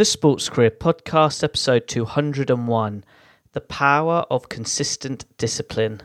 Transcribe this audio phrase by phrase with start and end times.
[0.00, 3.04] The Sports Career Podcast, episode 201
[3.52, 6.00] The Power of Consistent Discipline.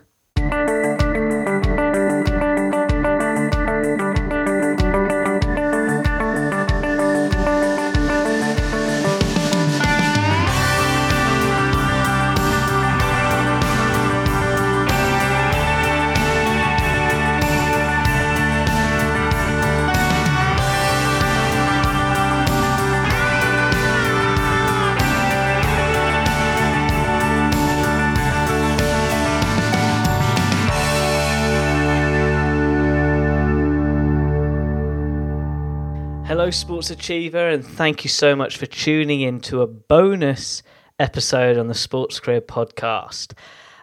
[36.37, 40.63] Hello, Sports Achiever, and thank you so much for tuning in to a bonus
[40.99, 43.31] episode on the Sports Career Podcast.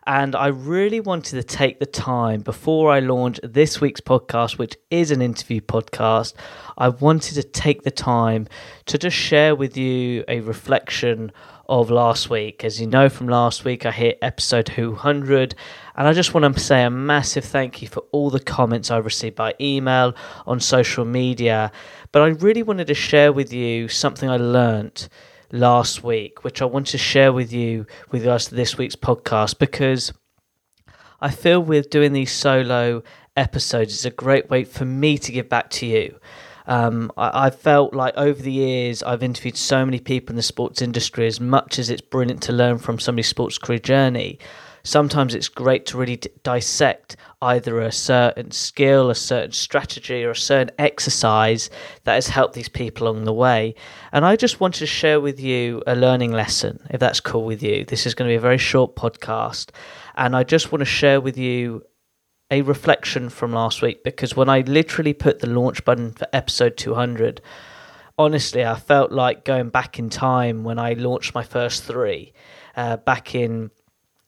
[0.07, 4.77] And I really wanted to take the time before I launch this week's podcast, which
[4.91, 6.35] is an interview podcast.
[6.77, 8.47] I wanted to take the time
[8.85, 11.33] to just share with you a reflection
[11.81, 12.65] of last week.
[12.65, 15.55] As you know from last week, I hit episode 200,
[15.97, 18.99] and I just want to say a massive thank you for all the comments I
[18.99, 20.15] received by email,
[20.47, 21.73] on social media.
[22.13, 25.09] But I really wanted to share with you something I learnt
[25.51, 30.13] last week, which I want to share with you with to this week's podcast because
[31.23, 33.03] I feel with doing these solo
[33.35, 36.19] episodes, is a great way for me to give back to you.
[36.67, 40.43] Um, I, I, felt like over the years I've interviewed so many people in the
[40.43, 41.27] sports industry.
[41.27, 44.39] As much as it's brilliant to learn from somebody's sports career journey,
[44.85, 50.31] sometimes it's great to really d- dissect either a certain skill, a certain strategy, or
[50.31, 51.71] a certain exercise
[52.05, 53.75] that has helped these people along the way.
[54.13, 57.63] And I just wanted to share with you a learning lesson, if that's cool with
[57.63, 57.85] you.
[57.85, 59.71] This is going to be a very short podcast.
[60.15, 61.83] And I just want to share with you
[62.53, 66.77] a reflection from last week because when I literally put the launch button for episode
[66.77, 67.41] 200,
[68.19, 72.35] honestly, I felt like going back in time when I launched my first three
[72.77, 73.71] uh, back in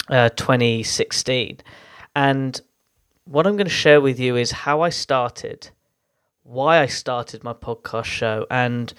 [0.08, 1.58] uh, 2016.
[2.16, 2.58] And
[3.24, 5.68] what I'm going to share with you is how I started,
[6.44, 8.92] why I started my podcast show, and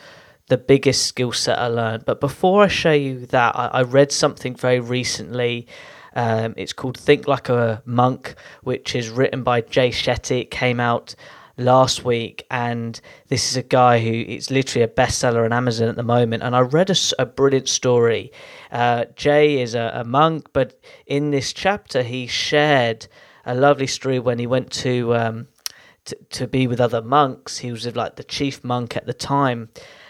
[0.50, 2.06] the biggest skill set I learned.
[2.06, 5.68] But before I show you that, I, I read something very recently.
[6.16, 10.42] Um, it's called Think Like a Monk, which is written by Jay Shetty.
[10.42, 11.16] It came out
[11.58, 15.96] last week, and this is a guy who it's literally a bestseller on Amazon at
[15.96, 16.44] the moment.
[16.44, 18.32] And I read a, a brilliant story.
[18.72, 23.08] Uh, Jay is a, a, monk, but in this chapter, he shared
[23.46, 25.48] a lovely story when he went to, um,
[26.06, 27.60] to to be with other monks.
[27.60, 29.70] He was like the chief monk at the time.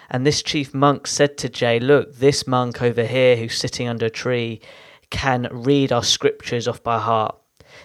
[0.10, 4.06] And this chief monk said to Jay, Look, this monk over here who's sitting under
[4.06, 4.62] a tree
[5.10, 7.36] can read our scriptures off by heart.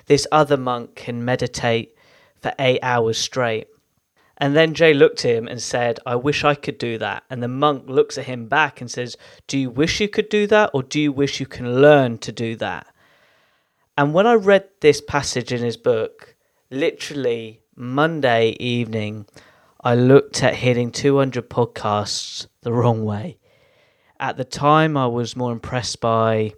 [0.07, 1.97] This other monk can meditate
[2.41, 3.69] for eight hours straight.
[4.39, 7.25] And then Jay looked at him and said, I wish I could do that.
[7.29, 9.17] And the monk looks at him back and says,
[9.47, 12.33] Do you wish you could do that, or do you wish you can learn to
[12.33, 12.87] do that?
[13.99, 16.35] And when I read this passage in his book,
[16.71, 19.27] literally Monday evening,
[19.85, 23.39] I looked at hitting 200 podcasts the wrong way.
[24.19, 26.55] At the time, I was more impressed by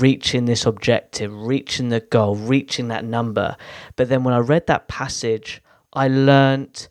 [0.00, 3.56] reaching this objective, reaching the goal, reaching that number.
[3.96, 6.88] But then when I read that passage, I learnt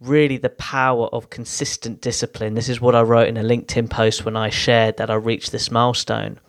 [0.00, 2.54] really the power of consistent discipline.
[2.54, 5.52] This is what I wrote in a LinkedIn post when I shared that I reached
[5.52, 6.40] this milestone.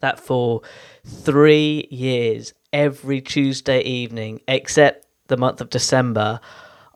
[0.00, 0.62] That for
[1.04, 6.40] three years, every Tuesday evening, except the month of December,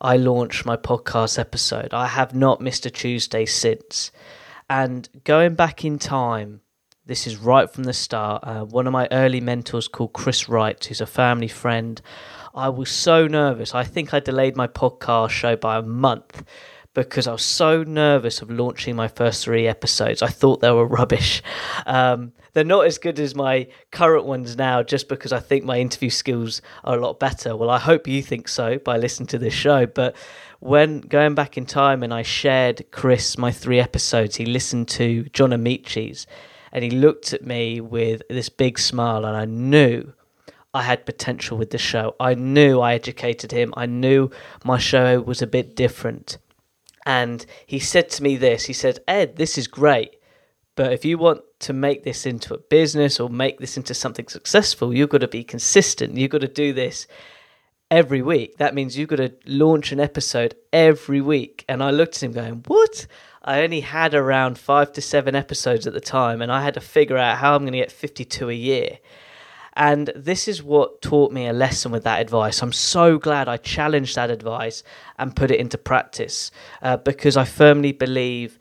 [0.00, 1.92] I launched my podcast episode.
[1.92, 4.10] I have not missed a Tuesday since.
[4.70, 6.60] And going back in time,
[7.06, 8.42] this is right from the start.
[8.44, 12.00] Uh, one of my early mentors called Chris Wright, who's a family friend.
[12.54, 13.74] I was so nervous.
[13.74, 16.44] I think I delayed my podcast show by a month
[16.94, 20.22] because I was so nervous of launching my first three episodes.
[20.22, 21.42] I thought they were rubbish.
[21.84, 25.80] Um, they're not as good as my current ones now, just because I think my
[25.80, 27.56] interview skills are a lot better.
[27.56, 29.86] Well, I hope you think so by listening to this show.
[29.86, 30.14] But
[30.60, 35.24] when going back in time and I shared Chris my three episodes, he listened to
[35.32, 36.28] John Amaechi's
[36.74, 40.12] and he looked at me with this big smile, and I knew
[40.74, 42.16] I had potential with the show.
[42.18, 43.72] I knew I educated him.
[43.76, 44.30] I knew
[44.64, 46.38] my show was a bit different.
[47.06, 50.16] And he said to me this he said, Ed, this is great.
[50.74, 54.26] But if you want to make this into a business or make this into something
[54.26, 56.16] successful, you've got to be consistent.
[56.16, 57.06] You've got to do this
[57.88, 58.56] every week.
[58.56, 61.64] That means you've got to launch an episode every week.
[61.68, 63.06] And I looked at him going, What?
[63.46, 66.80] I only had around five to seven episodes at the time, and I had to
[66.80, 68.98] figure out how I'm going to get 52 a year.
[69.76, 72.62] And this is what taught me a lesson with that advice.
[72.62, 74.82] I'm so glad I challenged that advice
[75.18, 76.50] and put it into practice
[76.80, 78.58] uh, because I firmly believe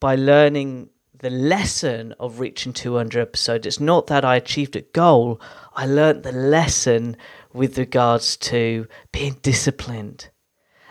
[0.00, 3.66] by learning the lesson of reaching 200 episodes.
[3.66, 5.40] It's not that I achieved a goal,
[5.74, 7.16] I learned the lesson
[7.52, 10.30] with regards to being disciplined.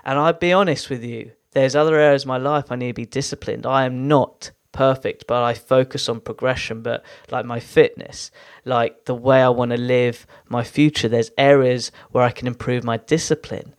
[0.06, 2.93] And I'll be honest with you, there's other areas of my life I need to
[2.93, 3.65] be disciplined.
[3.65, 6.81] I am not perfect, but I focus on progression.
[6.81, 8.31] But like my fitness,
[8.65, 12.83] like the way I want to live my future, there's areas where I can improve
[12.83, 13.75] my discipline.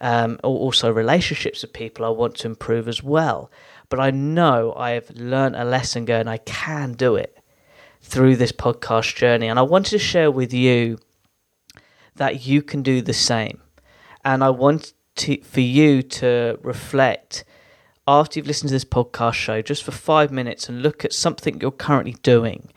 [0.00, 3.52] Um, also, relationships with people I want to improve as well.
[3.88, 7.38] But I know I have learned a lesson going, I can do it
[8.00, 9.46] through this podcast journey.
[9.46, 10.98] And I wanted to share with you
[12.16, 13.60] that you can do the same.
[14.24, 17.44] And I want to, for you to reflect
[18.06, 21.60] after you've listened to this podcast show just for five minutes and look at something
[21.60, 22.72] you're currently doing.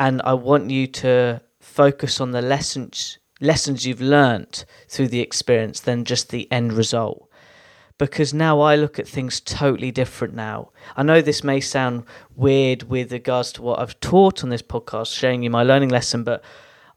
[0.00, 5.80] And I want you to focus on the lessons lessons you've learnt through the experience
[5.80, 7.28] than just the end result.
[7.98, 10.70] Because now I look at things totally different now.
[10.96, 15.14] I know this may sound weird with regards to what I've taught on this podcast,
[15.14, 16.42] showing you my learning lesson, but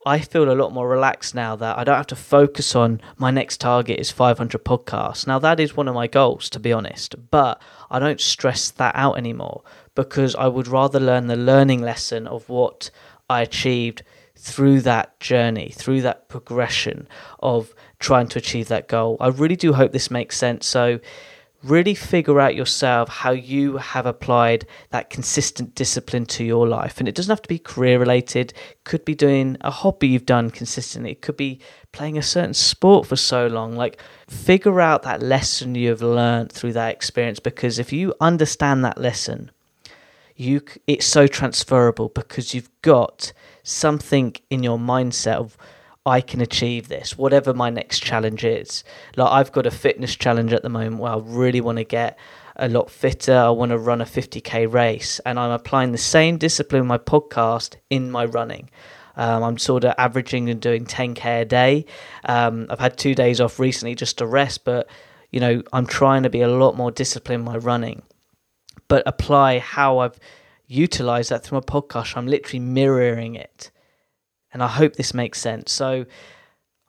[0.10, 3.30] I feel a lot more relaxed now that I don't have to focus on my
[3.30, 5.28] next target is 500 podcasts.
[5.28, 7.62] Now, that is one of my goals, to be honest, but
[7.92, 9.62] I don't stress that out anymore
[9.94, 12.90] because I would rather learn the learning lesson of what
[13.30, 14.02] I achieved
[14.36, 17.08] through that journey, through that progression
[17.42, 19.16] of trying to achieve that goal.
[19.20, 20.66] I really do hope this makes sense.
[20.66, 21.00] So,
[21.64, 27.00] really figure out yourself how you have applied that consistent discipline to your life.
[27.00, 28.54] And it doesn't have to be career related.
[28.84, 31.12] Could be doing a hobby you've done consistently.
[31.12, 31.60] It could be
[31.92, 33.76] playing a certain sport for so long.
[33.76, 37.40] Like figure out that lesson you've learned through that experience.
[37.40, 39.52] Because if you understand that lesson
[40.40, 43.34] you it's so transferable because you've got
[43.64, 45.58] something in your mindset of
[46.06, 48.84] I can achieve this, whatever my next challenge is.
[49.16, 52.18] Like I've got a fitness challenge at the moment where I really want to get
[52.56, 53.36] a lot fitter.
[53.36, 56.98] I want to run a 50k race, and I'm applying the same discipline in my
[56.98, 58.70] podcast in my running.
[59.16, 61.86] Um, I'm sort of averaging and doing 10k a day.
[62.24, 64.90] Um, I've had two days off recently just to rest, but
[65.32, 68.04] you know I'm trying to be a lot more disciplined in my running,
[68.88, 70.18] but apply how I've
[70.68, 72.16] utilized that through my podcast.
[72.16, 73.72] I'm literally mirroring it
[74.54, 75.72] and I hope this makes sense.
[75.72, 76.06] So,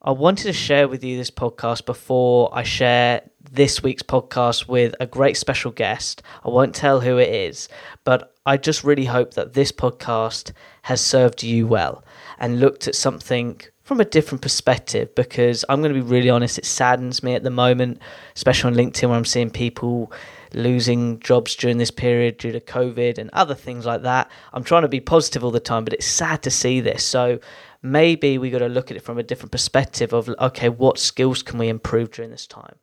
[0.03, 3.21] I wanted to share with you this podcast before I share
[3.53, 6.23] this week's podcast with a great special guest.
[6.43, 7.69] I won't tell who it is,
[8.03, 10.53] but I just really hope that this podcast
[10.85, 12.03] has served you well
[12.39, 16.57] and looked at something from a different perspective because I'm going to be really honest,
[16.57, 18.01] it saddens me at the moment,
[18.35, 20.11] especially on LinkedIn where I'm seeing people
[20.55, 24.31] losing jobs during this period due to COVID and other things like that.
[24.53, 27.05] I'm trying to be positive all the time, but it's sad to see this.
[27.05, 27.41] So
[27.83, 31.43] maybe we got to look at it from a different perspective of okay, what skills
[31.43, 32.77] can we improve during this time?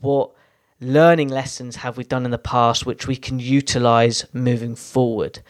[0.00, 0.30] What
[0.80, 5.40] learning lessons have we done in the past which we can utilize moving forward?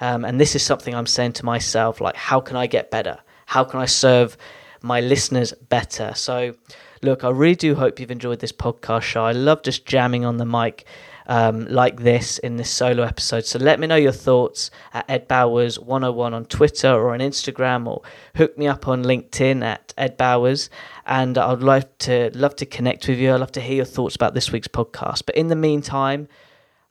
[0.00, 3.18] Um, and this is something I'm saying to myself like, how can I get better?
[3.46, 4.36] How can I serve
[4.82, 6.12] my listeners better?
[6.14, 6.54] So,
[7.02, 9.24] look, I really do hope you've enjoyed this podcast show.
[9.24, 10.86] I love just jamming on the mic
[11.26, 13.44] um, like this in this solo episode.
[13.44, 17.86] So let me know your thoughts at Ed Bowers 101 on Twitter or on Instagram,
[17.86, 18.02] or
[18.36, 20.70] hook me up on LinkedIn at Ed Bowers.
[21.06, 23.32] And I'd love to love to connect with you.
[23.32, 25.24] I'd love to hear your thoughts about this week's podcast.
[25.26, 26.28] But in the meantime,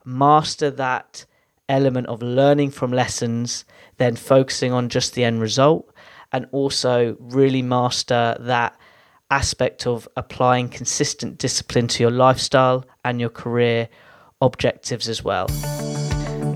[0.04, 1.26] master that
[1.68, 3.64] element of learning from lessons,
[3.96, 5.92] then focusing on just the end result,
[6.32, 8.76] and also really master that
[9.30, 13.88] aspect of applying consistent discipline to your lifestyle and your career
[14.42, 15.48] objectives as well.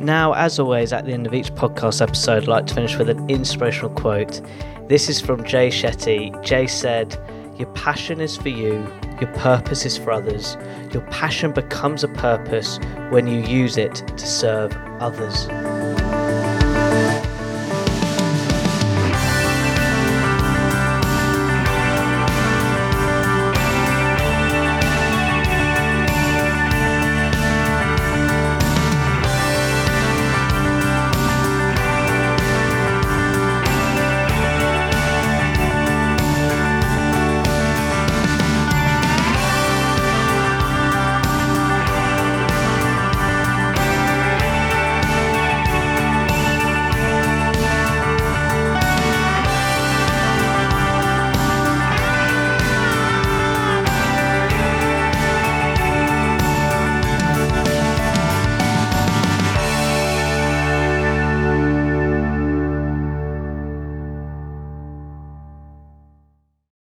[0.01, 3.09] Now, as always, at the end of each podcast episode, I'd like to finish with
[3.09, 4.41] an inspirational quote.
[4.89, 6.31] This is from Jay Shetty.
[6.45, 7.19] Jay said,
[7.57, 8.87] Your passion is for you,
[9.21, 10.57] your purpose is for others.
[10.93, 12.79] Your passion becomes a purpose
[13.11, 15.49] when you use it to serve others.